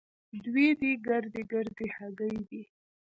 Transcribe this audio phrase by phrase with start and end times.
[0.43, 2.63] دوې دې ګردۍ ګردۍ هګۍ دي.